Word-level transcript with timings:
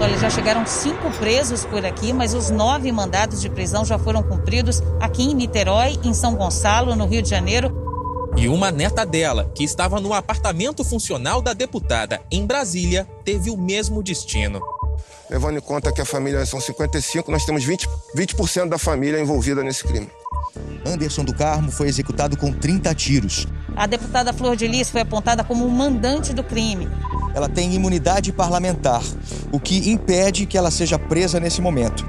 Olha, 0.00 0.16
já 0.18 0.30
chegaram 0.30 0.64
cinco 0.66 1.10
presos 1.18 1.64
por 1.64 1.84
aqui, 1.84 2.12
mas 2.12 2.32
os 2.34 2.50
nove 2.50 2.90
mandados 2.92 3.40
de 3.40 3.50
prisão 3.50 3.84
já 3.84 3.98
foram 3.98 4.22
cumpridos 4.22 4.82
aqui 5.00 5.24
em 5.24 5.34
Niterói, 5.34 5.98
em 6.04 6.14
São 6.14 6.34
Gonçalo, 6.34 6.94
no 6.94 7.06
Rio 7.06 7.20
de 7.20 7.28
Janeiro. 7.28 7.72
E 8.36 8.48
uma 8.48 8.70
neta 8.70 9.04
dela, 9.04 9.50
que 9.54 9.64
estava 9.64 10.00
no 10.00 10.14
apartamento 10.14 10.84
funcional 10.84 11.42
da 11.42 11.52
deputada 11.52 12.20
em 12.30 12.46
Brasília, 12.46 13.08
teve 13.24 13.50
o 13.50 13.56
mesmo 13.56 14.02
destino. 14.02 14.60
Levando 15.28 15.58
em 15.58 15.60
conta 15.60 15.92
que 15.92 16.00
a 16.00 16.06
família 16.06 16.46
são 16.46 16.60
55, 16.60 17.30
nós 17.30 17.44
temos 17.44 17.66
20%, 17.66 17.88
20 18.14 18.68
da 18.68 18.78
família 18.78 19.20
envolvida 19.20 19.62
nesse 19.62 19.84
crime. 19.84 20.08
Anderson 20.86 21.24
do 21.24 21.34
Carmo 21.34 21.70
foi 21.70 21.88
executado 21.88 22.36
com 22.36 22.52
30 22.52 22.94
tiros. 22.94 23.46
A 23.76 23.86
deputada 23.86 24.32
Flor 24.32 24.56
de 24.56 24.66
Lis 24.66 24.88
foi 24.88 25.02
apontada 25.02 25.44
como 25.44 25.66
o 25.66 25.70
mandante 25.70 26.32
do 26.32 26.42
crime. 26.42 26.88
Ela 27.34 27.48
tem 27.48 27.74
imunidade 27.74 28.32
parlamentar, 28.32 29.02
o 29.52 29.60
que 29.60 29.90
impede 29.90 30.46
que 30.46 30.56
ela 30.56 30.70
seja 30.70 30.98
presa 30.98 31.38
nesse 31.38 31.60
momento. 31.60 32.06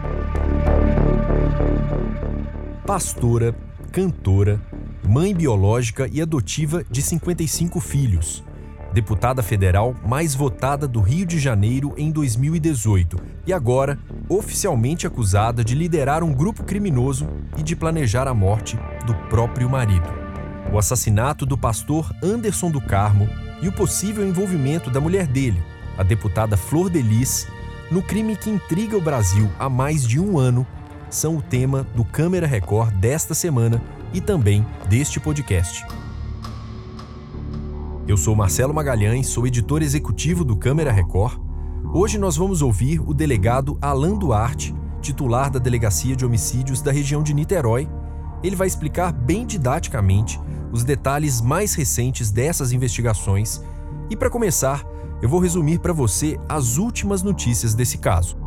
Pastora, 2.85 3.55
cantora, 3.91 4.59
mãe 5.07 5.33
biológica 5.33 6.09
e 6.11 6.21
adotiva 6.21 6.83
de 6.89 7.01
55 7.01 7.79
filhos. 7.79 8.43
Deputada 8.91 9.43
federal 9.43 9.95
mais 10.03 10.33
votada 10.33 10.87
do 10.87 10.99
Rio 10.99 11.25
de 11.25 11.37
Janeiro 11.37 11.93
em 11.95 12.09
2018 12.09 13.17
e 13.45 13.53
agora 13.53 13.99
oficialmente 14.27 15.05
acusada 15.05 15.63
de 15.63 15.75
liderar 15.75 16.23
um 16.23 16.33
grupo 16.33 16.63
criminoso 16.63 17.27
e 17.57 17.61
de 17.61 17.75
planejar 17.75 18.27
a 18.27 18.33
morte 18.33 18.79
do 19.05 19.13
próprio 19.29 19.69
marido. 19.69 20.18
O 20.71 20.77
assassinato 20.77 21.47
do 21.47 21.57
pastor 21.57 22.13
Anderson 22.23 22.69
do 22.69 22.79
Carmo 22.79 23.27
e 23.61 23.67
o 23.67 23.71
possível 23.71 24.27
envolvimento 24.27 24.91
da 24.91 25.01
mulher 25.01 25.25
dele, 25.25 25.61
a 25.97 26.03
deputada 26.03 26.55
Flor 26.55 26.89
Delis, 26.89 27.47
no 27.89 28.03
crime 28.03 28.35
que 28.35 28.51
intriga 28.51 28.95
o 28.95 29.01
Brasil 29.01 29.49
há 29.57 29.67
mais 29.67 30.07
de 30.07 30.19
um 30.19 30.37
ano, 30.37 30.65
são 31.09 31.37
o 31.37 31.41
tema 31.41 31.87
do 31.95 32.05
Câmera 32.05 32.45
Record 32.45 32.93
desta 32.93 33.33
semana 33.33 33.81
e 34.13 34.21
também 34.21 34.63
deste 34.87 35.19
podcast. 35.19 35.83
Eu 38.07 38.15
sou 38.15 38.35
Marcelo 38.35 38.73
Magalhães, 38.73 39.27
sou 39.27 39.47
editor 39.47 39.81
executivo 39.81 40.43
do 40.43 40.55
Câmera 40.55 40.91
Record. 40.91 41.39
Hoje 41.91 42.19
nós 42.19 42.37
vamos 42.37 42.61
ouvir 42.61 42.99
o 42.99 43.13
delegado 43.13 43.75
Alain 43.81 44.17
Duarte, 44.17 44.75
titular 45.01 45.49
da 45.49 45.57
Delegacia 45.57 46.15
de 46.15 46.23
Homicídios 46.23 46.79
da 46.79 46.91
região 46.91 47.23
de 47.23 47.33
Niterói. 47.33 47.89
Ele 48.43 48.55
vai 48.55 48.67
explicar 48.67 49.11
bem 49.11 49.45
didaticamente 49.45 50.39
os 50.71 50.83
detalhes 50.83 51.41
mais 51.41 51.73
recentes 51.73 52.31
dessas 52.31 52.71
investigações 52.71 53.61
e, 54.09 54.15
para 54.15 54.29
começar, 54.29 54.83
eu 55.21 55.27
vou 55.27 55.39
resumir 55.39 55.79
para 55.79 55.93
você 55.93 56.39
as 56.47 56.77
últimas 56.77 57.21
notícias 57.21 57.73
desse 57.73 57.97
caso. 57.97 58.37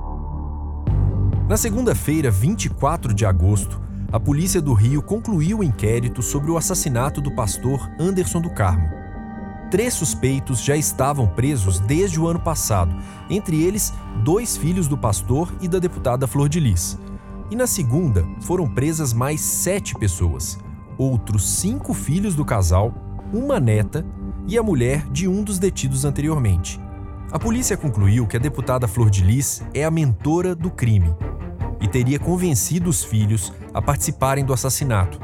Na 1.48 1.56
segunda-feira, 1.56 2.30
24 2.30 3.12
de 3.12 3.26
agosto, 3.26 3.80
a 4.10 4.18
polícia 4.18 4.60
do 4.60 4.72
Rio 4.72 5.02
concluiu 5.02 5.58
o 5.58 5.64
inquérito 5.64 6.22
sobre 6.22 6.50
o 6.50 6.56
assassinato 6.56 7.20
do 7.20 7.34
pastor 7.34 7.90
Anderson 7.98 8.40
do 8.40 8.50
Carmo. 8.50 8.88
Três 9.70 9.94
suspeitos 9.94 10.62
já 10.62 10.76
estavam 10.76 11.26
presos 11.26 11.78
desde 11.80 12.20
o 12.20 12.26
ano 12.26 12.40
passado, 12.40 12.94
entre 13.30 13.62
eles 13.62 13.92
dois 14.22 14.56
filhos 14.56 14.86
do 14.86 14.98
pastor 14.98 15.50
e 15.62 15.68
da 15.68 15.78
deputada 15.78 16.26
Flor 16.26 16.48
de 16.48 16.60
Lis. 16.60 16.98
E 17.52 17.54
na 17.54 17.66
segunda, 17.66 18.26
foram 18.40 18.66
presas 18.66 19.12
mais 19.12 19.38
sete 19.42 19.94
pessoas, 19.94 20.58
outros 20.96 21.46
cinco 21.46 21.92
filhos 21.92 22.34
do 22.34 22.46
casal, 22.46 22.94
uma 23.30 23.60
neta 23.60 24.06
e 24.48 24.56
a 24.56 24.62
mulher 24.62 25.06
de 25.10 25.28
um 25.28 25.44
dos 25.44 25.58
detidos 25.58 26.06
anteriormente. 26.06 26.80
A 27.30 27.38
polícia 27.38 27.76
concluiu 27.76 28.26
que 28.26 28.38
a 28.38 28.40
deputada 28.40 28.88
Flor 28.88 29.10
de 29.10 29.22
Lis 29.22 29.62
é 29.74 29.84
a 29.84 29.90
mentora 29.90 30.54
do 30.54 30.70
crime 30.70 31.14
e 31.78 31.86
teria 31.86 32.18
convencido 32.18 32.88
os 32.88 33.04
filhos 33.04 33.52
a 33.74 33.82
participarem 33.82 34.46
do 34.46 34.54
assassinato. 34.54 35.20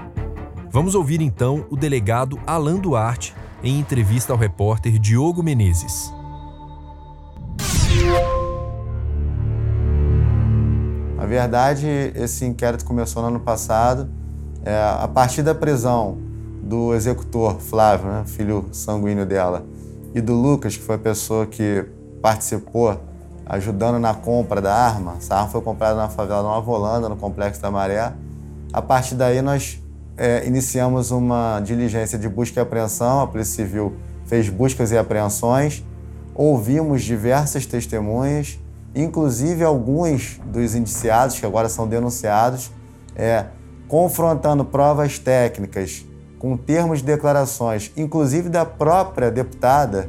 Vamos 0.71 0.95
ouvir 0.95 1.23
então 1.23 1.65
o 1.71 1.77
delegado 1.77 2.39
Alain 2.47 2.79
Duarte 2.79 3.35
em 3.63 3.81
entrevista 3.81 4.35
ao 4.35 4.39
repórter 4.39 4.99
Diogo 4.99 5.43
Menezes. 5.43 6.13
Verdade, 11.29 11.87
esse 12.17 12.45
inquérito 12.45 12.85
começou 12.85 13.23
no 13.23 13.29
ano 13.29 13.41
passado 13.41 14.09
é, 14.65 14.75
a 15.01 15.07
partir 15.07 15.43
da 15.43 15.55
prisão 15.55 16.19
do 16.63 16.95
executor 16.95 17.61
Flávio, 17.61 18.07
né, 18.07 18.25
filho 18.27 18.69
sanguíneo 18.73 19.25
dela, 19.25 19.65
e 20.15 20.21
do 20.21 20.35
Lucas, 20.35 20.77
que 20.77 20.83
foi 20.83 20.97
a 20.97 20.99
pessoa 20.99 21.47
que 21.47 21.85
participou 22.21 23.01
ajudando 23.47 23.99
na 23.99 24.13
compra 24.13 24.61
da 24.61 24.75
arma, 24.75 25.15
essa 25.19 25.37
arma 25.37 25.49
foi 25.49 25.61
comprada 25.61 25.97
na 25.97 26.09
favela 26.09 26.43
Nova 26.43 26.71
Holanda, 26.71 27.09
no 27.09 27.17
Complexo 27.17 27.63
da 27.63 27.71
Maré. 27.71 28.13
A 28.73 28.83
partir 28.83 29.15
daí, 29.15 29.41
nós 29.41 29.83
é, 30.19 30.47
iniciamos 30.47 31.11
uma 31.11 31.61
diligência 31.61 32.19
de 32.19 32.29
busca 32.29 32.61
e 32.61 32.63
apreensão. 32.63 33.21
A 33.21 33.27
Polícia 33.27 33.65
Civil 33.65 33.95
fez 34.27 34.51
buscas 34.51 34.91
e 34.91 34.99
apreensões, 34.99 35.83
ouvimos 36.35 37.03
diversas 37.03 37.65
testemunhas, 37.65 38.59
inclusive 39.01 39.65
alguns 39.65 40.41
dos 40.45 40.75
indiciados, 40.75 41.39
que 41.39 41.47
agora 41.47 41.69
são 41.69 41.87
denunciados, 41.87 42.71
é, 43.15 43.47
confrontando 43.87 44.65
provas 44.65 45.19
técnicas 45.19 46.05
com 46.39 46.57
termos 46.57 47.01
de 47.01 47.05
declarações, 47.07 47.91
inclusive 47.97 48.49
da 48.49 48.65
própria 48.65 49.31
deputada, 49.31 50.09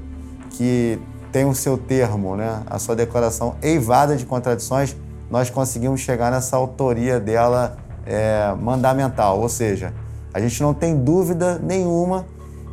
que 0.51 0.99
tem 1.31 1.45
o 1.45 1.55
seu 1.55 1.77
termo, 1.77 2.35
né, 2.35 2.63
a 2.67 2.77
sua 2.79 2.95
declaração 2.95 3.55
eivada 3.61 4.15
de 4.15 4.25
contradições, 4.25 4.95
nós 5.29 5.49
conseguimos 5.49 6.01
chegar 6.01 6.31
nessa 6.31 6.55
autoria 6.57 7.19
dela 7.19 7.77
é, 8.05 8.53
mandamental. 8.59 9.39
Ou 9.39 9.49
seja, 9.49 9.93
a 10.33 10.39
gente 10.39 10.61
não 10.61 10.73
tem 10.73 10.97
dúvida 10.97 11.59
nenhuma 11.59 12.25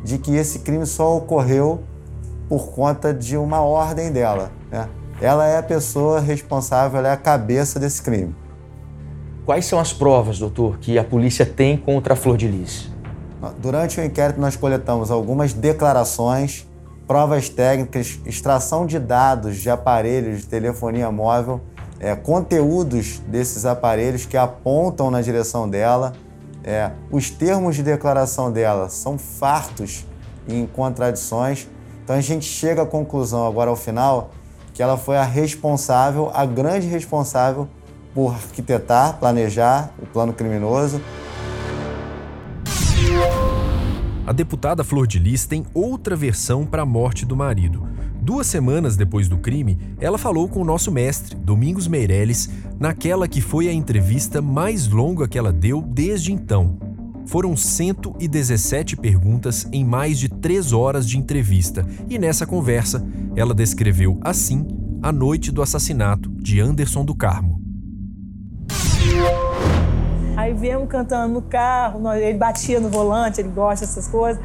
de 0.03 0.17
que 0.17 0.35
esse 0.35 0.59
crime 0.59 0.85
só 0.85 1.17
ocorreu 1.17 1.83
por 2.49 2.71
conta 2.71 3.13
de 3.13 3.37
uma 3.37 3.61
ordem 3.61 4.11
dela. 4.11 4.51
Né? 4.71 4.87
Ela 5.19 5.47
é 5.47 5.57
a 5.57 5.63
pessoa 5.63 6.19
responsável, 6.19 6.99
ela 6.99 7.09
é 7.09 7.11
a 7.11 7.17
cabeça 7.17 7.79
desse 7.79 8.01
crime. 8.01 8.35
Quais 9.45 9.65
são 9.65 9.79
as 9.79 9.91
provas, 9.91 10.37
doutor, 10.37 10.77
que 10.77 10.99
a 10.99 11.03
polícia 11.03 11.45
tem 11.45 11.75
contra 11.75 12.13
a 12.13 12.15
Flor 12.15 12.37
de 12.37 12.47
Lis? 12.47 12.91
Durante 13.59 13.99
o 13.99 14.03
inquérito, 14.03 14.39
nós 14.39 14.55
coletamos 14.55 15.09
algumas 15.09 15.53
declarações, 15.53 16.67
provas 17.07 17.49
técnicas, 17.49 18.19
extração 18.25 18.85
de 18.85 18.99
dados 18.99 19.57
de 19.57 19.69
aparelhos 19.69 20.41
de 20.41 20.47
telefonia 20.47 21.09
móvel, 21.09 21.61
é, 21.99 22.15
conteúdos 22.15 23.19
desses 23.27 23.65
aparelhos 23.65 24.25
que 24.25 24.37
apontam 24.37 25.09
na 25.09 25.21
direção 25.21 25.67
dela. 25.67 26.13
É, 26.63 26.91
os 27.09 27.29
termos 27.29 27.75
de 27.75 27.83
declaração 27.83 28.51
dela 28.51 28.89
são 28.89 29.17
fartos 29.17 30.05
em 30.47 30.67
contradições. 30.67 31.67
Então 32.03 32.15
a 32.15 32.21
gente 32.21 32.45
chega 32.45 32.83
à 32.83 32.85
conclusão 32.85 33.47
agora 33.47 33.69
ao 33.69 33.75
final 33.75 34.31
que 34.77 34.83
ela 34.83 34.95
foi 34.95 35.17
a 35.17 35.23
responsável, 35.23 36.29
a 36.35 36.45
grande 36.45 36.85
responsável 36.85 37.67
por 38.13 38.35
arquitetar, 38.35 39.17
planejar 39.17 39.91
o 39.99 40.05
plano 40.05 40.31
criminoso. 40.31 41.01
A 44.23 44.31
deputada 44.31 44.83
Flor 44.83 45.07
de 45.07 45.17
Lis 45.17 45.47
tem 45.47 45.65
outra 45.73 46.15
versão 46.15 46.63
para 46.63 46.83
a 46.83 46.85
morte 46.85 47.25
do 47.25 47.35
marido. 47.35 47.87
Duas 48.21 48.45
semanas 48.45 48.95
depois 48.95 49.27
do 49.27 49.39
crime, 49.39 49.79
ela 49.99 50.19
falou 50.19 50.47
com 50.47 50.61
o 50.61 50.65
nosso 50.65 50.91
mestre, 50.91 51.35
Domingos 51.35 51.87
Meirelles, 51.87 52.47
naquela 52.79 53.27
que 53.27 53.41
foi 53.41 53.67
a 53.67 53.73
entrevista 53.73 54.43
mais 54.43 54.87
longa 54.87 55.27
que 55.27 55.39
ela 55.39 55.51
deu 55.51 55.81
desde 55.81 56.31
então. 56.31 56.77
Foram 57.27 57.57
117 57.57 58.95
perguntas 58.95 59.67
em 59.73 59.83
mais 59.83 60.17
de 60.17 60.29
três 60.29 60.71
horas 60.71 61.05
de 61.05 61.17
entrevista, 61.17 61.85
e 62.09 62.17
nessa 62.17 62.47
conversa, 62.47 63.05
ela 63.35 63.53
descreveu 63.53 64.17
assim 64.21 64.65
a 65.03 65.11
noite 65.11 65.51
do 65.51 65.61
assassinato 65.61 66.29
de 66.29 66.61
Anderson 66.61 67.03
do 67.03 67.13
Carmo. 67.13 67.61
Aí 70.37 70.53
viemos 70.53 70.87
cantando 70.87 71.33
no 71.33 71.41
carro, 71.41 72.09
ele 72.13 72.37
batia 72.37 72.79
no 72.79 72.89
volante, 72.89 73.41
ele 73.41 73.49
gosta 73.49 73.85
dessas 73.85 74.07
coisas. 74.07 74.41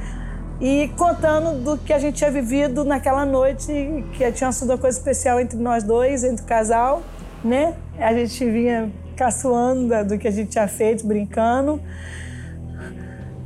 E 0.61 0.89
contando 0.97 1.63
do 1.63 1.79
que 1.79 1.93
a 1.93 2.01
gente 2.01 2.17
tinha 2.17 2.33
vivido 2.33 2.85
naquela 2.85 3.25
noite, 3.25 3.73
que 4.13 4.33
tinha 4.33 4.51
sido 4.51 4.71
uma 4.71 4.79
coisa 4.79 4.99
especial 4.99 5.39
entre 5.39 5.57
nós 5.57 5.85
dois, 5.85 6.25
entre 6.25 6.45
o 6.45 6.49
casal, 6.49 7.01
né? 7.45 7.75
A 7.97 8.13
gente 8.13 8.45
vinha 8.45 8.91
caçoando 9.17 10.05
do 10.05 10.19
que 10.19 10.27
a 10.27 10.33
gente 10.33 10.51
tinha 10.51 10.67
feito, 10.67 11.07
brincando. 11.07 11.81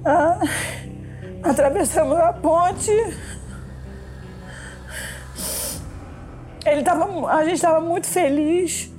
Ah, 0.09 0.39
atravessamos 1.43 2.17
a 2.17 2.33
ponte. 2.33 2.93
Ele 6.65 6.83
tava, 6.85 7.29
a 7.29 7.45
gente 7.45 7.57
estava 7.57 7.81
muito 7.81 8.07
feliz 8.07 8.91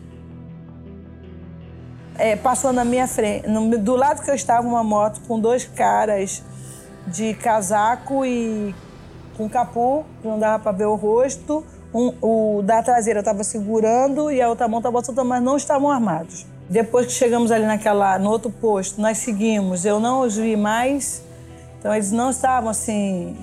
é, 2.18 2.36
passou 2.36 2.74
na 2.74 2.84
minha 2.84 3.08
frente, 3.08 3.48
no, 3.48 3.78
do 3.78 3.96
lado 3.96 4.24
que 4.24 4.30
eu 4.30 4.36
estava, 4.36 4.68
uma 4.68 4.84
moto 4.84 5.22
com 5.28 5.40
dois 5.40 5.66
caras 5.66 6.44
de 7.06 7.34
casaco 7.36 8.26
e 8.26 8.74
com 9.38 9.48
capô, 9.48 10.04
que 10.22 10.28
não 10.28 10.40
dava 10.40 10.62
para 10.62 10.72
ver 10.72 10.86
o 10.86 10.96
rosto, 10.96 11.64
Um, 11.94 12.14
o 12.22 12.62
da 12.64 12.84
traseira 12.84 13.22
estava 13.22 13.46
segurando 13.46 14.30
e 14.30 14.42
a 14.42 14.50
outra 14.50 14.68
mão 14.68 14.80
estava 14.80 15.02
solta, 15.02 15.24
mas 15.24 15.42
não 15.42 15.56
estavam 15.56 15.90
armados. 15.90 16.46
Depois 16.70 17.06
que 17.06 17.14
chegamos 17.14 17.52
ali 17.52 17.66
naquela, 17.66 18.20
no 18.20 18.30
outro 18.30 18.52
posto, 18.52 19.00
nós 19.00 19.20
seguimos. 19.20 19.86
Eu 19.86 20.00
não 20.00 20.22
os 20.22 20.36
vi 20.36 20.58
mais, 20.58 21.24
então 21.80 21.94
eles 21.94 22.12
não 22.12 22.30
estavam 22.30 22.70
assim 22.70 23.38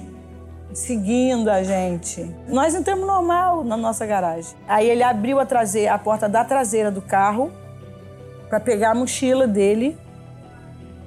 seguindo 0.75 1.49
a 1.49 1.63
gente. 1.63 2.23
Nós 2.49 2.75
entramos 2.75 3.07
normal 3.07 3.65
na 3.65 3.77
nossa 3.77 4.05
garagem. 4.05 4.55
Aí 4.69 4.89
ele 4.89 5.03
abriu 5.03 5.39
a 5.39 5.47
traseira, 5.47 5.95
a 5.95 5.99
porta 5.99 6.29
da 6.29 6.45
traseira 6.45 6.91
do 6.91 7.01
carro 7.01 7.51
para 8.49 8.61
pegar 8.61 8.91
a 8.91 8.95
mochila 8.95 9.47
dele. 9.47 9.97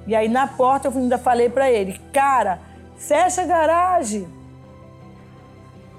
E 0.06 0.16
aí 0.16 0.28
na 0.28 0.46
porta 0.46 0.88
eu 0.88 0.92
ainda 0.92 1.18
falei 1.18 1.48
para 1.48 1.70
ele, 1.70 2.00
cara, 2.12 2.58
fecha 2.96 3.42
a 3.42 3.46
garagem. 3.46 4.26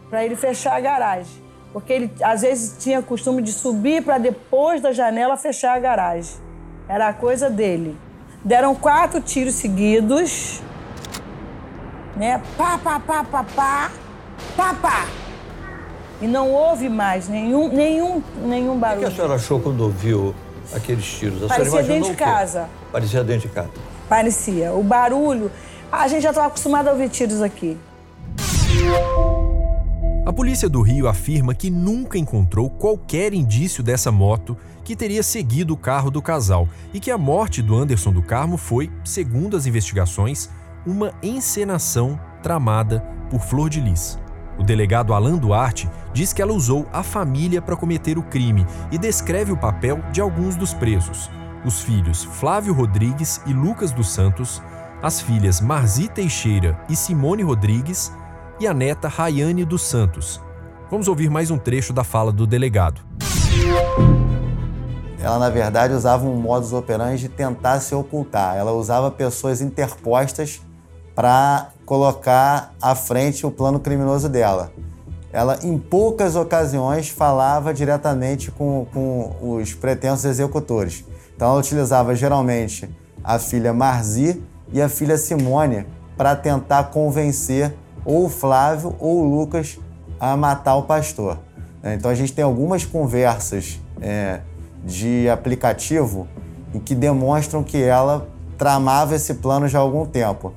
Para 0.09 0.25
ele 0.25 0.35
fechar 0.35 0.75
a 0.75 0.79
garagem. 0.79 1.48
Porque 1.71 1.93
ele 1.93 2.11
às 2.21 2.41
vezes 2.41 2.75
tinha 2.83 3.01
costume 3.01 3.41
de 3.41 3.51
subir 3.51 4.03
para 4.03 4.17
depois 4.17 4.81
da 4.81 4.91
janela 4.91 5.37
fechar 5.37 5.75
a 5.75 5.79
garagem. 5.79 6.35
Era 6.87 7.09
a 7.09 7.13
coisa 7.13 7.49
dele. 7.49 7.95
Deram 8.43 8.73
quatro 8.73 9.21
tiros 9.21 9.55
seguidos, 9.55 10.61
né? 12.15 12.41
Pá, 12.57 12.77
pá, 12.77 12.99
pá, 12.99 13.23
pá, 13.23 13.43
pá, 13.43 13.91
pá, 14.55 14.73
pá. 14.81 15.07
E 16.21 16.27
não 16.27 16.51
houve 16.51 16.89
mais 16.89 17.29
nenhum, 17.29 17.69
nenhum, 17.69 18.23
nenhum 18.43 18.77
barulho. 18.77 19.07
O 19.07 19.07
que 19.07 19.13
a 19.13 19.15
senhora 19.15 19.35
achou 19.35 19.59
quando 19.59 19.81
ouviu 19.81 20.33
aqueles 20.73 21.05
tiros? 21.05 21.43
A 21.43 21.47
Parecia 21.47 21.83
dentro 21.83 22.09
de 22.09 22.17
casa. 22.17 22.69
Parecia 22.91 23.23
dentro 23.23 23.47
de 23.47 23.53
casa. 23.53 23.69
Parecia. 24.09 24.73
O 24.73 24.83
barulho. 24.83 25.51
A 25.91 26.07
gente 26.07 26.21
já 26.21 26.29
estava 26.29 26.47
acostumado 26.47 26.87
a 26.87 26.91
ouvir 26.91 27.09
tiros 27.09 27.41
aqui. 27.41 27.77
A 30.29 30.31
polícia 30.31 30.69
do 30.69 30.83
Rio 30.83 31.07
afirma 31.07 31.55
que 31.55 31.71
nunca 31.71 32.15
encontrou 32.15 32.69
qualquer 32.69 33.33
indício 33.33 33.81
dessa 33.81 34.11
moto 34.11 34.55
que 34.85 34.95
teria 34.95 35.23
seguido 35.23 35.73
o 35.73 35.77
carro 35.77 36.11
do 36.11 36.21
casal 36.21 36.69
e 36.93 36.99
que 36.99 37.09
a 37.09 37.17
morte 37.17 37.63
do 37.63 37.75
Anderson 37.75 38.11
do 38.11 38.21
Carmo 38.21 38.55
foi, 38.55 38.91
segundo 39.03 39.57
as 39.57 39.65
investigações, 39.65 40.47
uma 40.85 41.11
encenação 41.23 42.19
tramada 42.43 42.99
por 43.27 43.39
Flor 43.39 43.71
de 43.71 43.81
Lis. 43.81 44.19
O 44.59 44.63
delegado 44.63 45.15
Alan 45.15 45.35
Duarte 45.35 45.89
diz 46.13 46.31
que 46.31 46.43
ela 46.43 46.53
usou 46.53 46.87
a 46.93 47.01
família 47.01 47.59
para 47.59 47.75
cometer 47.75 48.19
o 48.19 48.21
crime 48.21 48.67
e 48.91 48.99
descreve 48.99 49.51
o 49.51 49.57
papel 49.57 49.99
de 50.11 50.21
alguns 50.21 50.55
dos 50.55 50.75
presos: 50.75 51.27
os 51.65 51.81
filhos 51.81 52.23
Flávio 52.23 52.71
Rodrigues 52.71 53.41
e 53.47 53.51
Lucas 53.51 53.91
dos 53.91 54.11
Santos, 54.11 54.61
as 55.01 55.19
filhas 55.19 55.59
Marzi 55.59 56.07
Teixeira 56.07 56.79
e 56.87 56.95
Simone 56.95 57.41
Rodrigues 57.41 58.11
e 58.59 58.67
a 58.67 58.73
neta 58.73 59.07
Rayane 59.07 59.63
dos 59.63 59.81
Santos. 59.81 60.41
Vamos 60.91 61.07
ouvir 61.07 61.29
mais 61.29 61.49
um 61.49 61.57
trecho 61.57 61.93
da 61.93 62.03
fala 62.03 62.31
do 62.31 62.45
delegado. 62.45 63.01
Ela, 65.21 65.39
na 65.39 65.49
verdade, 65.49 65.93
usava 65.93 66.25
um 66.25 66.35
modus 66.35 66.73
operandi 66.73 67.23
de 67.23 67.29
tentar 67.29 67.79
se 67.79 67.95
ocultar. 67.95 68.57
Ela 68.57 68.73
usava 68.73 69.09
pessoas 69.09 69.61
interpostas 69.61 70.61
para 71.15 71.69
colocar 71.85 72.73
à 72.81 72.95
frente 72.95 73.45
o 73.45 73.51
plano 73.51 73.79
criminoso 73.79 74.27
dela. 74.27 74.71
Ela, 75.31 75.59
em 75.63 75.77
poucas 75.77 76.35
ocasiões, 76.35 77.09
falava 77.09 77.73
diretamente 77.73 78.51
com, 78.51 78.87
com 78.91 79.57
os 79.57 79.73
pretensos 79.73 80.25
executores. 80.25 81.05
Então, 81.35 81.49
ela 81.49 81.59
utilizava 81.59 82.15
geralmente 82.15 82.89
a 83.23 83.39
filha 83.39 83.71
Marzi 83.71 84.41
e 84.73 84.81
a 84.81 84.89
filha 84.89 85.17
Simone 85.17 85.85
para 86.17 86.35
tentar 86.35 86.85
convencer 86.85 87.73
ou 88.05 88.25
o 88.25 88.29
Flávio 88.29 88.95
ou 88.99 89.21
o 89.21 89.39
Lucas 89.39 89.77
a 90.19 90.35
matar 90.35 90.75
o 90.75 90.83
pastor. 90.83 91.39
É, 91.81 91.93
então 91.93 92.11
a 92.11 92.15
gente 92.15 92.33
tem 92.33 92.43
algumas 92.43 92.85
conversas 92.85 93.79
é, 94.01 94.41
de 94.83 95.29
aplicativo 95.29 96.27
em 96.73 96.79
que 96.79 96.93
demonstram 96.93 97.63
que 97.63 97.81
ela 97.81 98.27
tramava 98.57 99.15
esse 99.15 99.35
plano 99.35 99.67
já 99.67 99.79
há 99.79 99.81
algum 99.81 100.05
tempo. 100.05 100.53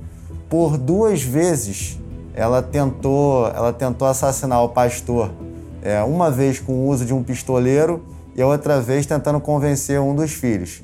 Por 0.49 0.77
duas 0.77 1.23
vezes 1.23 1.99
ela 2.35 2.63
tentou, 2.63 3.47
ela 3.49 3.73
tentou 3.73 4.09
assassinar 4.09 4.63
o 4.65 4.71
pastor, 4.71 5.31
é, 5.83 6.03
uma 6.03 6.31
vez 6.31 6.59
com 6.59 6.73
o 6.73 6.89
uso 6.89 7.05
de 7.05 7.15
um 7.15 7.23
pistoleiro 7.23 8.05
e 8.35 8.43
a 8.43 8.47
outra 8.47 8.81
vez 8.81 9.07
tentando 9.07 9.41
convencer 9.41 10.01
um 10.01 10.15
dos 10.15 10.33
filhos. 10.33 10.83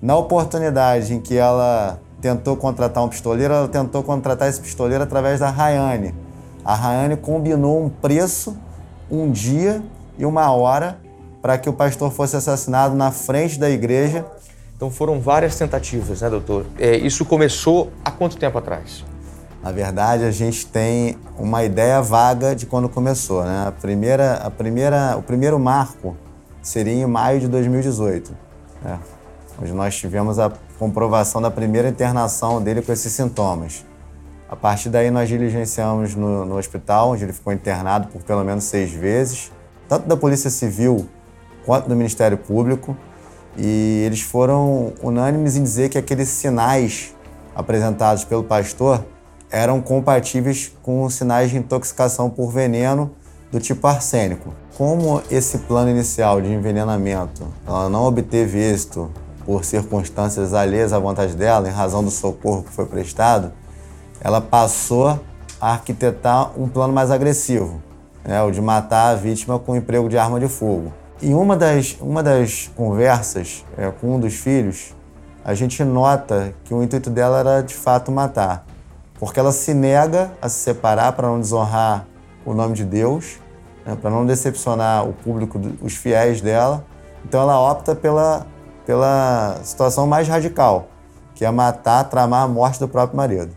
Na 0.00 0.16
oportunidade 0.16 1.14
em 1.14 1.20
que 1.20 1.36
ela 1.36 2.00
tentou 2.20 2.56
contratar 2.56 3.02
um 3.02 3.08
pistoleiro, 3.08 3.54
ela 3.54 3.68
tentou 3.68 4.02
contratar 4.02 4.48
esse 4.48 4.60
pistoleiro 4.60 5.02
através 5.02 5.40
da 5.40 5.50
Rayane. 5.50 6.14
A 6.64 6.74
Rayane 6.74 7.16
combinou 7.16 7.82
um 7.82 7.88
preço, 7.88 8.56
um 9.10 9.30
dia 9.30 9.82
e 10.18 10.24
uma 10.24 10.50
hora 10.52 10.98
para 11.40 11.56
que 11.56 11.68
o 11.68 11.72
pastor 11.72 12.12
fosse 12.12 12.36
assassinado 12.36 12.94
na 12.94 13.10
frente 13.10 13.58
da 13.58 13.70
igreja. 13.70 14.26
Então 14.76 14.90
foram 14.90 15.20
várias 15.20 15.56
tentativas, 15.56 16.20
né, 16.20 16.30
doutor? 16.30 16.66
É, 16.78 16.96
isso 16.96 17.24
começou 17.24 17.90
há 18.04 18.10
quanto 18.10 18.36
tempo 18.36 18.58
atrás? 18.58 19.04
Na 19.62 19.70
verdade, 19.70 20.24
a 20.24 20.30
gente 20.30 20.66
tem 20.66 21.18
uma 21.38 21.62
ideia 21.62 22.00
vaga 22.00 22.54
de 22.54 22.64
quando 22.64 22.88
começou. 22.88 23.44
Né? 23.44 23.64
A 23.66 23.72
primeira, 23.72 24.34
a 24.34 24.50
primeira, 24.50 25.16
o 25.18 25.22
primeiro 25.22 25.58
marco 25.58 26.16
seria 26.62 26.94
em 26.94 27.06
maio 27.06 27.40
de 27.40 27.48
2018, 27.48 28.34
né? 28.82 28.98
onde 29.60 29.72
nós 29.72 29.96
tivemos 29.96 30.38
a 30.38 30.50
comprovação 30.80 31.42
da 31.42 31.50
primeira 31.50 31.90
internação 31.90 32.62
dele 32.62 32.80
com 32.80 32.90
esses 32.90 33.12
sintomas. 33.12 33.84
A 34.48 34.56
partir 34.56 34.88
daí, 34.88 35.10
nós 35.10 35.28
diligenciamos 35.28 36.14
no, 36.14 36.46
no 36.46 36.56
hospital, 36.56 37.10
onde 37.10 37.22
ele 37.22 37.34
ficou 37.34 37.52
internado 37.52 38.08
por 38.08 38.22
pelo 38.22 38.42
menos 38.42 38.64
seis 38.64 38.90
vezes, 38.90 39.52
tanto 39.86 40.08
da 40.08 40.16
Polícia 40.16 40.48
Civil 40.48 41.06
quanto 41.66 41.86
do 41.86 41.94
Ministério 41.94 42.38
Público, 42.38 42.96
e 43.58 44.04
eles 44.06 44.22
foram 44.22 44.94
unânimes 45.02 45.54
em 45.54 45.62
dizer 45.62 45.90
que 45.90 45.98
aqueles 45.98 46.30
sinais 46.30 47.14
apresentados 47.54 48.24
pelo 48.24 48.42
pastor 48.42 49.04
eram 49.50 49.82
compatíveis 49.82 50.72
com 50.82 51.10
sinais 51.10 51.50
de 51.50 51.58
intoxicação 51.58 52.30
por 52.30 52.50
veneno 52.50 53.10
do 53.52 53.60
tipo 53.60 53.86
arsênico. 53.86 54.54
Como 54.78 55.22
esse 55.30 55.58
plano 55.58 55.90
inicial 55.90 56.40
de 56.40 56.50
envenenamento 56.50 57.46
não 57.66 58.04
obteve 58.04 58.58
êxito 58.58 59.10
por 59.50 59.64
circunstâncias 59.64 60.54
alheias 60.54 60.92
à 60.92 60.98
vontade 61.00 61.34
dela, 61.34 61.68
em 61.68 61.72
razão 61.72 62.04
do 62.04 62.10
socorro 62.12 62.62
que 62.62 62.70
foi 62.70 62.86
prestado, 62.86 63.50
ela 64.20 64.40
passou 64.40 65.18
a 65.60 65.72
arquitetar 65.72 66.52
um 66.56 66.68
plano 66.68 66.92
mais 66.92 67.10
agressivo, 67.10 67.82
né, 68.24 68.40
o 68.44 68.52
de 68.52 68.62
matar 68.62 69.08
a 69.08 69.14
vítima 69.16 69.58
com 69.58 69.74
emprego 69.74 70.08
de 70.08 70.16
arma 70.16 70.38
de 70.38 70.46
fogo. 70.46 70.92
Em 71.20 71.34
uma 71.34 71.56
das, 71.56 71.96
uma 72.00 72.22
das 72.22 72.70
conversas 72.76 73.64
é, 73.76 73.90
com 73.90 74.14
um 74.14 74.20
dos 74.20 74.34
filhos, 74.34 74.94
a 75.44 75.52
gente 75.52 75.82
nota 75.82 76.54
que 76.62 76.72
o 76.72 76.80
intuito 76.80 77.10
dela 77.10 77.40
era 77.40 77.60
de 77.60 77.74
fato 77.74 78.12
matar, 78.12 78.64
porque 79.18 79.40
ela 79.40 79.50
se 79.50 79.74
nega 79.74 80.30
a 80.40 80.48
se 80.48 80.60
separar 80.60 81.10
para 81.14 81.26
não 81.26 81.40
desonrar 81.40 82.06
o 82.46 82.54
nome 82.54 82.74
de 82.74 82.84
Deus, 82.84 83.40
né, 83.84 83.98
para 84.00 84.10
não 84.10 84.24
decepcionar 84.24 85.08
o 85.08 85.12
público, 85.12 85.60
os 85.82 85.96
fiéis 85.96 86.40
dela. 86.40 86.84
Então 87.24 87.42
ela 87.42 87.60
opta 87.60 87.96
pela 87.96 88.46
pela 88.90 89.60
situação 89.62 90.04
mais 90.04 90.26
radical, 90.26 90.88
que 91.36 91.44
é 91.44 91.50
matar, 91.52 92.02
tramar 92.02 92.42
a 92.42 92.48
morte 92.48 92.80
do 92.80 92.88
próprio 92.88 93.16
marido. 93.16 93.56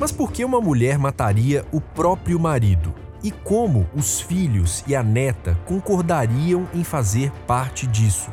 Mas 0.00 0.10
por 0.10 0.32
que 0.32 0.42
uma 0.42 0.58
mulher 0.58 0.96
mataria 0.96 1.66
o 1.70 1.78
próprio 1.78 2.40
marido? 2.40 2.94
E 3.22 3.30
como 3.30 3.86
os 3.94 4.22
filhos 4.22 4.82
e 4.86 4.96
a 4.96 5.02
neta 5.02 5.54
concordariam 5.66 6.66
em 6.72 6.82
fazer 6.82 7.30
parte 7.46 7.86
disso? 7.86 8.30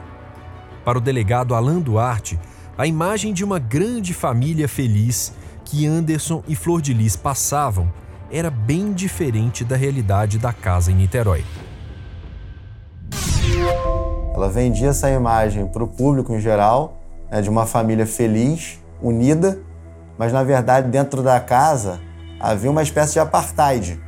Para 0.85 0.97
o 0.97 1.01
delegado 1.01 1.53
Alan 1.53 1.81
Duarte, 1.81 2.39
a 2.77 2.88
imagem 2.88 3.33
de 3.33 3.43
uma 3.43 3.59
grande 3.59 4.13
família 4.13 4.69
feliz 4.69 5.33
que 5.65 5.85
Anderson 5.85 6.41
e 6.47 6.55
Flor 6.55 6.81
de 6.81 6.93
Lis 6.93 7.17
passavam 7.17 7.91
era 8.31 8.50
bem 8.50 8.93
diferente 8.93 9.65
da 9.65 9.75
realidade 9.75 10.39
da 10.39 10.53
casa 10.53 10.93
em 10.93 10.95
Niterói. 10.95 11.43
Ela 14.33 14.49
vendia 14.49 14.89
essa 14.89 15.09
imagem 15.09 15.67
para 15.67 15.83
o 15.83 15.87
público 15.87 16.33
em 16.33 16.39
geral, 16.39 16.97
né, 17.29 17.41
de 17.41 17.49
uma 17.49 17.65
família 17.65 18.05
feliz, 18.07 18.79
unida, 19.01 19.59
mas 20.17 20.33
na 20.33 20.43
verdade 20.43 20.89
dentro 20.89 21.21
da 21.21 21.39
casa 21.39 21.99
havia 22.39 22.69
uma 22.69 22.81
espécie 22.81 23.13
de 23.13 23.19
apartheid. 23.19 24.01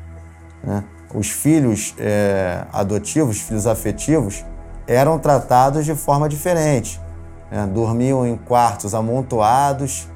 Né? 0.63 0.83
Os 1.13 1.29
filhos 1.29 1.93
é, 1.99 2.65
adotivos, 2.73 3.39
filhos 3.39 3.67
afetivos, 3.67 4.43
eram 4.87 5.17
tratados 5.19 5.85
de 5.85 5.95
forma 5.95 6.27
diferente. 6.27 6.99
Né? 7.51 7.65
Dormiam 7.67 8.25
em 8.25 8.35
quartos 8.35 8.93
amontoados, 8.93 10.07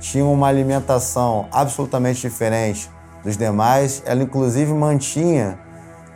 tinham 0.00 0.32
uma 0.32 0.48
alimentação 0.48 1.46
absolutamente 1.52 2.20
diferente 2.20 2.90
dos 3.22 3.36
demais. 3.36 4.02
Ela, 4.06 4.22
inclusive, 4.22 4.72
mantinha 4.72 5.58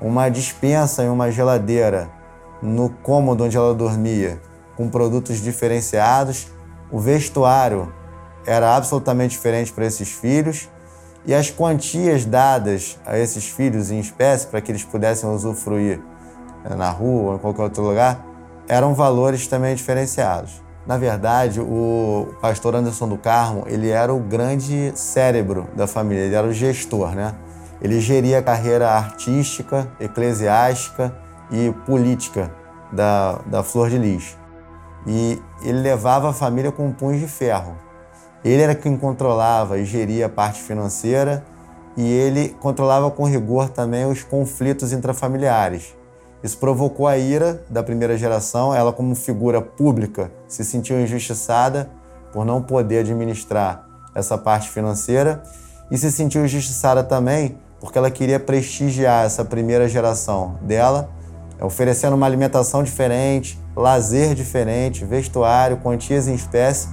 uma 0.01 0.29
dispensa 0.29 1.05
e 1.05 1.09
uma 1.09 1.31
geladeira 1.31 2.11
no 2.63 2.89
cômodo 2.89 3.45
onde 3.45 3.57
ela 3.57 3.75
dormia, 3.75 4.41
com 4.77 4.89
produtos 4.89 5.41
diferenciados. 5.41 6.47
O 6.91 6.99
vestuário 6.99 7.93
era 8.47 8.77
absolutamente 8.77 9.33
diferente 9.33 9.73
para 9.73 9.87
esses 9.87 10.11
filhos 10.11 10.69
E 11.25 11.33
as 11.33 11.51
quantias 11.51 12.25
dadas 12.25 12.99
a 13.07 13.17
esses 13.17 13.49
filhos 13.49 13.91
em 13.91 14.01
espécie 14.01 14.47
para 14.47 14.61
que 14.61 14.73
eles 14.73 14.83
pudessem 14.83 15.31
usufruir 15.31 16.01
né, 16.65 16.75
na 16.75 16.91
rua 16.91 17.31
ou 17.31 17.37
em 17.37 17.39
qualquer 17.39 17.63
outro 17.63 17.83
lugar 17.85 18.27
eram 18.69 18.95
valores 18.95 19.47
também 19.47 19.75
diferenciados. 19.75 20.63
Na 20.85 20.97
verdade, 20.97 21.61
o 21.61 22.35
pastor 22.41 22.75
Anderson 22.75 23.09
do 23.09 23.17
Carmo, 23.17 23.65
ele 23.67 23.91
era 23.91 24.13
o 24.13 24.19
grande 24.19 24.93
cérebro 24.97 25.69
da 25.77 25.87
família, 25.87 26.25
ele 26.25 26.35
era 26.35 26.47
o 26.47 26.53
gestor, 26.53 27.15
né? 27.15 27.35
Ele 27.81 28.01
geria 28.01 28.39
a 28.39 28.43
carreira 28.43 28.91
artística, 28.91 29.89
eclesiástica 30.01 31.15
e 31.53 31.73
política 31.87 32.51
da, 32.91 33.41
da 33.47 33.63
Flor 33.63 33.91
de 33.91 33.99
Lis. 33.99 34.37
E 35.07 35.41
ele 35.63 35.81
levava 35.81 36.31
a 36.31 36.33
família 36.33 36.73
com 36.73 36.91
punhos 36.91 37.21
de 37.21 37.29
ferro. 37.29 37.77
Ele 38.45 38.63
era 38.63 38.75
quem 38.75 38.97
controlava 38.97 39.79
e 39.79 39.85
geria 39.85 40.27
a 40.27 40.29
parte 40.29 40.61
financeira 40.61 41.45
e 41.97 42.11
ele 42.11 42.49
controlava 42.61 43.11
com 43.11 43.25
rigor 43.25 43.69
também 43.69 44.07
os 44.07 44.23
conflitos 44.23 44.93
intrafamiliares. 44.93 45.95
Isso 46.43 46.59
provocou 46.59 47.07
a 47.07 47.17
ira 47.17 47.65
da 47.71 47.83
primeira 47.83 48.17
geração. 48.17 48.75
Ela, 48.75 48.93
como 48.93 49.15
figura 49.15 49.61
pública, 49.61 50.33
se 50.49 50.65
sentiu 50.65 51.01
injustiçada 51.01 51.89
por 52.33 52.45
não 52.45 52.63
poder 52.63 53.01
administrar 53.01 53.87
essa 54.15 54.37
parte 54.37 54.69
financeira 54.71 55.43
e 55.91 55.99
se 55.99 56.11
sentiu 56.11 56.45
injustiçada 56.45 57.05
também 57.05 57.59
porque 57.83 57.99
ela 57.99 58.13
queria 58.13 58.39
prestigiar 58.39 59.27
essa 59.27 59.45
primeira 59.45 59.89
geração 59.89 60.57
dela, 60.63 61.11
oferecendo 61.63 62.15
uma 62.15 62.27
alimentação 62.27 62.83
diferente, 62.83 63.59
lazer 63.77 64.35
diferente, 64.35 65.05
vestuário, 65.05 65.79
quantias 65.79 66.29
em 66.29 66.35
espécie 66.35 66.89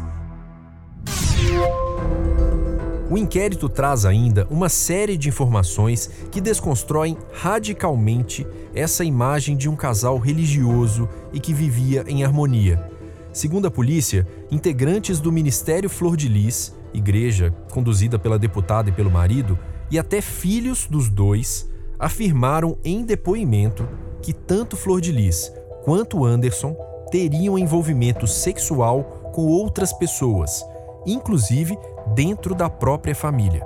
o 3.09 3.17
inquérito 3.17 3.67
traz 3.67 4.05
ainda 4.05 4.45
uma 4.51 4.69
série 4.69 5.17
de 5.17 5.29
informações 5.29 6.11
que 6.31 6.39
desconstroem 6.39 7.17
radicalmente 7.33 8.45
essa 8.73 9.03
imagem 9.03 9.57
de 9.57 9.67
um 9.67 9.75
casal 9.75 10.19
religioso 10.19 11.09
e 11.33 11.39
que 11.39 11.51
vivia 11.51 12.05
em 12.07 12.23
harmonia. 12.23 12.87
Segundo 13.33 13.67
a 13.67 13.71
polícia, 13.71 14.27
integrantes 14.51 15.19
do 15.19 15.31
Ministério 15.31 15.89
Flor 15.89 16.15
de 16.15 16.27
Lis, 16.27 16.75
igreja 16.93 17.51
conduzida 17.71 18.19
pela 18.19 18.37
deputada 18.37 18.89
e 18.89 18.93
pelo 18.93 19.09
marido, 19.09 19.57
e 19.89 19.97
até 19.97 20.21
filhos 20.21 20.85
dos 20.85 21.09
dois, 21.09 21.67
afirmaram 21.97 22.77
em 22.83 23.03
depoimento 23.03 23.89
que 24.21 24.33
tanto 24.33 24.77
Flor 24.77 25.01
de 25.01 25.11
Lis 25.11 25.51
quanto 25.83 26.25
Anderson 26.25 26.75
teriam 27.11 27.57
envolvimento 27.57 28.27
sexual 28.27 29.31
com 29.33 29.47
outras 29.47 29.91
pessoas 29.93 30.63
inclusive 31.05 31.77
dentro 32.13 32.55
da 32.55 32.69
própria 32.69 33.15
família. 33.15 33.65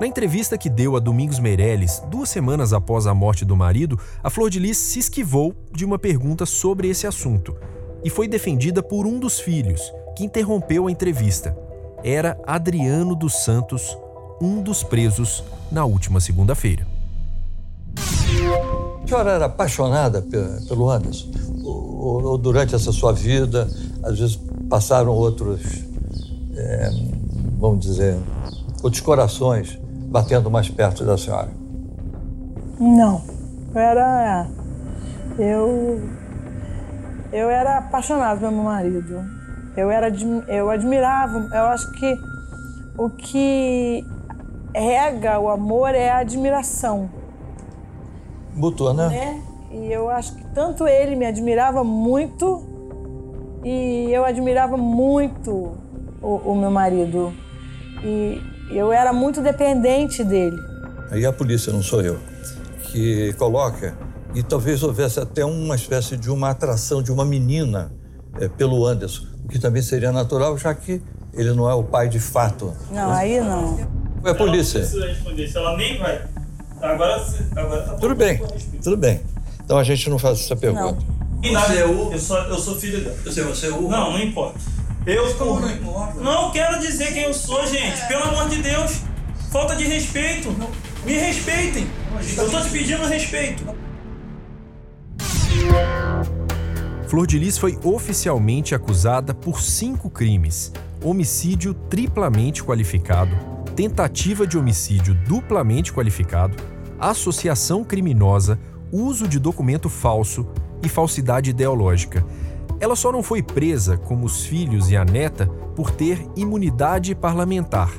Na 0.00 0.06
entrevista 0.06 0.58
que 0.58 0.68
deu 0.68 0.96
a 0.96 1.00
Domingos 1.00 1.38
Meirelles, 1.38 2.02
duas 2.08 2.28
semanas 2.28 2.72
após 2.72 3.06
a 3.06 3.14
morte 3.14 3.44
do 3.44 3.56
marido, 3.56 3.98
a 4.22 4.28
Flor 4.28 4.50
de 4.50 4.58
Lis 4.58 4.76
se 4.76 4.98
esquivou 4.98 5.54
de 5.72 5.84
uma 5.84 5.98
pergunta 5.98 6.44
sobre 6.44 6.88
esse 6.88 7.06
assunto 7.06 7.56
e 8.02 8.10
foi 8.10 8.26
defendida 8.26 8.82
por 8.82 9.06
um 9.06 9.18
dos 9.18 9.38
filhos, 9.38 9.80
que 10.16 10.24
interrompeu 10.24 10.88
a 10.88 10.90
entrevista. 10.90 11.56
Era 12.02 12.38
Adriano 12.46 13.14
dos 13.14 13.44
Santos, 13.44 13.96
um 14.40 14.62
dos 14.62 14.82
presos 14.82 15.44
na 15.70 15.84
última 15.84 16.20
segunda-feira. 16.20 16.86
A 19.04 19.08
senhora 19.08 19.30
era 19.32 19.44
apaixonada 19.46 20.22
pelo 20.68 20.90
Anderson? 20.90 21.30
Ou, 21.62 22.22
ou 22.24 22.38
durante 22.38 22.74
essa 22.74 22.90
sua 22.90 23.12
vida, 23.12 23.68
às 24.02 24.18
vezes 24.18 24.38
passaram 24.68 25.12
outros 25.12 25.84
é, 26.56 26.90
vamos 27.58 27.80
dizer, 27.80 28.16
outros 28.82 29.00
corações 29.00 29.78
batendo 30.08 30.50
mais 30.50 30.68
perto 30.68 31.04
da 31.04 31.18
senhora? 31.18 31.48
Não. 32.78 33.22
Eu 33.74 33.80
era. 33.80 34.46
Eu. 35.38 36.08
Eu 37.32 37.50
era 37.50 37.78
apaixonado 37.78 38.40
pelo 38.40 38.52
meu 38.52 38.64
marido. 38.64 39.24
Eu, 39.76 39.90
era, 39.90 40.08
eu 40.48 40.70
admirava. 40.70 41.48
Eu 41.52 41.64
acho 41.66 41.90
que 41.92 42.16
o 42.96 43.10
que 43.10 44.04
rega 44.72 45.40
o 45.40 45.48
amor 45.48 45.94
é 45.94 46.10
a 46.10 46.18
admiração. 46.18 47.10
Mútua, 48.54 48.94
né? 48.94 49.08
né? 49.08 49.42
E 49.70 49.92
eu 49.92 50.08
acho 50.08 50.34
que 50.34 50.44
tanto 50.54 50.86
ele 50.86 51.16
me 51.16 51.26
admirava 51.26 51.82
muito 51.82 52.64
e 53.64 54.08
eu 54.12 54.24
admirava 54.24 54.76
muito 54.76 55.76
o, 56.22 56.36
o 56.44 56.54
meu 56.54 56.70
marido. 56.70 57.32
E 58.02 58.40
eu 58.70 58.92
era 58.92 59.12
muito 59.12 59.40
dependente 59.40 60.22
dele. 60.22 60.56
Aí 61.10 61.24
a 61.24 61.32
polícia, 61.32 61.72
não 61.72 61.82
sou 61.82 62.02
eu, 62.02 62.18
que 62.84 63.32
coloca, 63.34 63.96
e 64.34 64.42
talvez 64.42 64.82
houvesse 64.82 65.20
até 65.20 65.44
uma 65.44 65.74
espécie 65.74 66.16
de 66.16 66.30
uma 66.30 66.50
atração 66.50 67.02
de 67.02 67.12
uma 67.12 67.24
menina 67.24 67.92
é, 68.40 68.48
pelo 68.48 68.86
Anderson, 68.86 69.24
o 69.44 69.48
que 69.48 69.58
também 69.58 69.82
seria 69.82 70.10
natural, 70.10 70.56
já 70.58 70.74
que 70.74 71.00
ele 71.32 71.52
não 71.52 71.68
é 71.68 71.74
o 71.74 71.84
pai 71.84 72.08
de 72.08 72.20
fato. 72.20 72.72
Não, 72.90 73.10
aí 73.10 73.40
não. 73.40 73.76
Foi 74.20 74.30
a 74.30 74.34
polícia. 74.34 74.78
Ela 74.78 74.86
não 74.86 74.90
precisa 74.90 75.06
responder, 75.06 75.48
se 75.48 75.56
ela 75.56 75.76
nem 75.76 75.98
vai. 75.98 76.22
Agora, 76.84 77.24
agora 77.56 77.82
tá 77.82 77.94
Tudo 77.94 78.14
bem, 78.14 78.42
tudo 78.82 78.96
bem. 78.96 79.20
Então 79.64 79.78
a 79.78 79.84
gente 79.84 80.10
não 80.10 80.18
faz 80.18 80.40
essa 80.40 80.54
pergunta. 80.54 81.02
Não. 81.42 81.60
Você 81.60 81.78
é 81.78 81.86
o... 81.86 82.12
Eu 82.12 82.18
sou, 82.18 82.38
eu 82.38 82.58
sou 82.58 82.76
filho 82.76 83.02
dela. 83.02 83.16
Você, 83.24 83.42
você 83.42 83.66
é 83.66 83.70
o... 83.70 83.88
Não, 83.88 84.12
não 84.12 84.20
importa. 84.20 84.58
Eu 85.06 85.34
Como 85.34 85.60
não 85.60 85.70
importa? 85.70 86.20
Não 86.20 86.50
quero 86.50 86.78
dizer 86.80 87.12
quem 87.12 87.22
eu 87.22 87.34
sou, 87.34 87.66
gente. 87.66 88.06
Pelo 88.06 88.24
amor 88.24 88.48
de 88.48 88.62
Deus. 88.62 89.00
Falta 89.50 89.74
de 89.74 89.84
respeito. 89.84 90.54
Me 91.04 91.12
respeitem. 91.14 91.86
Eu 92.36 92.50
tô 92.50 92.60
te 92.60 92.70
pedindo 92.70 93.04
respeito. 93.06 93.64
Flor 97.08 97.26
de 97.26 97.38
Lis 97.38 97.58
foi 97.58 97.78
oficialmente 97.82 98.74
acusada 98.74 99.34
por 99.34 99.60
cinco 99.60 100.08
crimes: 100.08 100.72
homicídio 101.02 101.74
triplamente 101.74 102.64
qualificado, 102.64 103.36
tentativa 103.74 104.46
de 104.46 104.56
homicídio 104.56 105.14
duplamente 105.26 105.92
qualificado, 105.92 106.56
associação 106.98 107.82
criminosa, 107.84 108.58
uso 108.92 109.26
de 109.26 109.38
documento 109.38 109.88
falso 109.88 110.46
e 110.82 110.88
falsidade 110.88 111.50
ideológica. 111.50 112.24
Ela 112.80 112.94
só 112.94 113.10
não 113.10 113.22
foi 113.22 113.42
presa, 113.42 113.96
como 113.96 114.26
os 114.26 114.44
filhos 114.44 114.90
e 114.90 114.96
a 114.96 115.04
neta, 115.04 115.46
por 115.74 115.90
ter 115.90 116.24
imunidade 116.36 117.14
parlamentar. 117.14 117.90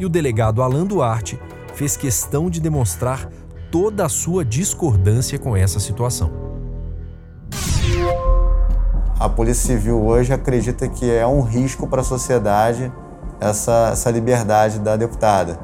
E 0.00 0.06
o 0.06 0.08
delegado 0.08 0.62
Alan 0.62 0.86
Duarte 0.86 1.38
fez 1.74 1.96
questão 1.96 2.48
de 2.48 2.60
demonstrar 2.60 3.28
toda 3.70 4.06
a 4.06 4.08
sua 4.08 4.44
discordância 4.44 5.38
com 5.38 5.56
essa 5.56 5.78
situação. 5.78 6.30
A 9.18 9.28
Polícia 9.28 9.74
Civil 9.74 10.02
hoje 10.02 10.32
acredita 10.32 10.88
que 10.88 11.10
é 11.10 11.26
um 11.26 11.42
risco 11.42 11.86
para 11.86 12.00
a 12.00 12.04
sociedade 12.04 12.92
essa, 13.42 13.90
essa 13.92 14.10
liberdade 14.10 14.78
da 14.78 14.96
deputada, 14.96 15.58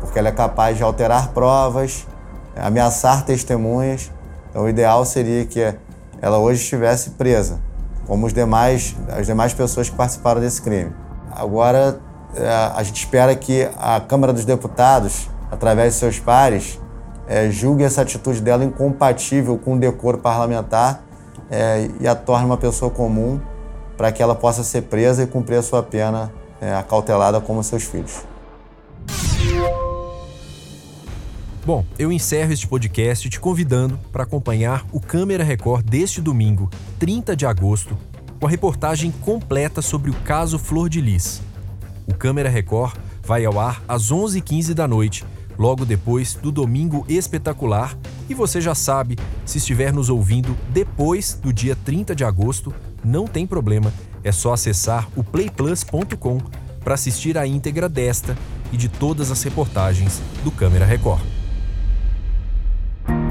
porque 0.00 0.18
ela 0.18 0.28
é 0.28 0.32
capaz 0.32 0.76
de 0.76 0.82
alterar 0.82 1.30
provas, 1.30 2.06
ameaçar 2.54 3.24
testemunhas. 3.24 4.12
Então, 4.50 4.62
o 4.62 4.68
ideal 4.68 5.04
seria 5.04 5.44
que 5.44 5.74
ela 6.22 6.38
hoje 6.38 6.62
estivesse 6.62 7.10
presa 7.10 7.60
como 8.06 8.26
os 8.26 8.32
demais, 8.32 8.94
as 9.08 9.26
demais 9.26 9.52
pessoas 9.52 9.90
que 9.90 9.96
participaram 9.96 10.40
desse 10.40 10.62
crime. 10.62 10.92
Agora, 11.32 11.98
é, 12.36 12.48
a 12.74 12.82
gente 12.84 12.98
espera 12.98 13.34
que 13.34 13.68
a 13.76 14.00
Câmara 14.00 14.32
dos 14.32 14.44
Deputados, 14.44 15.28
através 15.50 15.94
de 15.94 15.98
seus 15.98 16.20
pares, 16.20 16.80
é, 17.26 17.50
julgue 17.50 17.82
essa 17.82 18.02
atitude 18.02 18.40
dela 18.40 18.64
incompatível 18.64 19.58
com 19.58 19.74
o 19.74 19.78
decoro 19.78 20.18
parlamentar 20.18 21.02
é, 21.50 21.90
e 21.98 22.06
a 22.06 22.14
torne 22.14 22.46
uma 22.46 22.56
pessoa 22.56 22.88
comum 22.88 23.40
para 23.96 24.12
que 24.12 24.22
ela 24.22 24.36
possa 24.36 24.62
ser 24.62 24.82
presa 24.82 25.24
e 25.24 25.26
cumprir 25.26 25.56
a 25.56 25.62
sua 25.62 25.82
pena 25.82 26.30
é, 26.60 26.74
acautelada 26.74 27.40
como 27.40 27.62
seus 27.62 27.84
filhos. 27.84 28.24
Bom, 31.66 31.84
eu 31.98 32.12
encerro 32.12 32.52
este 32.52 32.66
podcast 32.68 33.28
te 33.28 33.40
convidando 33.40 33.98
para 34.12 34.22
acompanhar 34.22 34.86
o 34.92 35.00
Câmera 35.00 35.42
Record 35.42 35.84
deste 35.84 36.20
domingo, 36.20 36.70
30 36.98 37.34
de 37.34 37.44
agosto, 37.44 37.98
com 38.38 38.46
a 38.46 38.50
reportagem 38.50 39.10
completa 39.10 39.82
sobre 39.82 40.08
o 40.08 40.14
caso 40.20 40.60
Flor 40.60 40.88
de 40.88 41.00
Lis. 41.00 41.42
O 42.06 42.14
Câmera 42.14 42.48
Record 42.48 42.96
vai 43.20 43.44
ao 43.44 43.58
ar 43.58 43.82
às 43.88 44.12
11h15 44.12 44.74
da 44.74 44.86
noite, 44.86 45.24
logo 45.58 45.84
depois 45.84 46.34
do 46.34 46.52
Domingo 46.52 47.04
Espetacular, 47.08 47.98
e 48.28 48.34
você 48.34 48.60
já 48.60 48.74
sabe, 48.74 49.18
se 49.44 49.58
estiver 49.58 49.92
nos 49.92 50.08
ouvindo 50.08 50.56
depois 50.70 51.34
do 51.34 51.52
dia 51.52 51.76
30 51.84 52.14
de 52.14 52.22
agosto, 52.22 52.72
não 53.04 53.26
tem 53.26 53.44
problema, 53.44 53.92
é 54.26 54.32
só 54.32 54.52
acessar 54.52 55.08
o 55.16 55.22
playplus.com 55.22 56.38
para 56.82 56.94
assistir 56.94 57.38
a 57.38 57.46
íntegra 57.46 57.88
desta 57.88 58.36
e 58.72 58.76
de 58.76 58.88
todas 58.88 59.30
as 59.30 59.42
reportagens 59.42 60.20
do 60.44 60.50
Câmera 60.50 60.84
Record. 60.84 61.22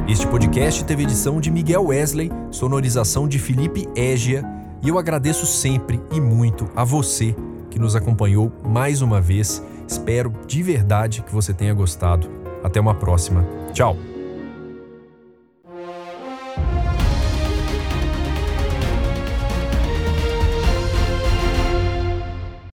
Este 0.08 0.26
podcast 0.26 0.84
teve 0.86 1.04
edição 1.04 1.42
de 1.42 1.52
Miguel 1.52 1.86
Wesley, 1.86 2.32
sonorização 2.50 3.28
de 3.28 3.38
Felipe 3.38 3.88
Égia, 3.96 4.44
e 4.82 4.90
eu 4.90 4.98
agradeço 4.98 5.46
sempre 5.46 6.00
e 6.12 6.22
muito 6.22 6.70
a 6.76 6.84
você 6.84 7.36
que 7.70 7.78
nos 7.78 7.96
acompanhou 7.96 8.52
mais 8.64 9.02
uma 9.02 9.20
vez 9.20 9.62
Espero 9.88 10.34
de 10.48 10.64
verdade 10.64 11.22
que 11.22 11.34
você 11.34 11.54
tenha 11.54 11.74
gostado. 11.74 12.30
Até 12.64 12.80
uma 12.80 12.96
próxima. 12.96 13.46
Tchau! 13.74 14.15